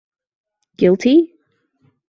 [0.77, 1.37] Guilty?